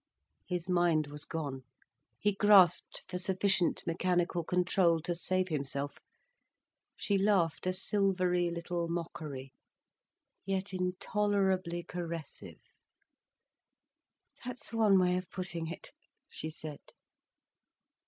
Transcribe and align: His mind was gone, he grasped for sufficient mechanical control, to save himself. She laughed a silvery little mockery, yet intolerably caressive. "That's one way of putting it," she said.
His 0.47 0.67
mind 0.67 1.05
was 1.05 1.25
gone, 1.25 1.61
he 2.17 2.31
grasped 2.31 3.03
for 3.07 3.19
sufficient 3.19 3.83
mechanical 3.85 4.43
control, 4.43 4.99
to 5.01 5.13
save 5.13 5.49
himself. 5.49 5.99
She 6.97 7.19
laughed 7.19 7.67
a 7.67 7.71
silvery 7.73 8.49
little 8.49 8.87
mockery, 8.87 9.53
yet 10.43 10.73
intolerably 10.73 11.83
caressive. 11.83 12.61
"That's 14.43 14.73
one 14.73 14.97
way 14.97 15.17
of 15.17 15.29
putting 15.29 15.67
it," 15.67 15.91
she 16.27 16.49
said. 16.49 16.79